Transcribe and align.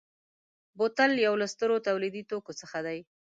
بوتل 0.77 1.11
یو 1.25 1.33
له 1.41 1.45
سترو 1.53 1.83
تولیدي 1.87 2.23
توکو 2.29 2.51
څخه 2.61 2.79
دی. 2.87 2.99